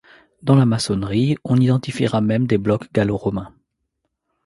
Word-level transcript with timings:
Dans 0.41 0.55
la 0.55 0.65
maçonnerie, 0.65 1.37
on 1.43 1.57
identifiera 1.61 2.21
même 2.21 2.47
des 2.47 2.57
blocs 2.57 2.91
gallo-romains. 2.91 3.53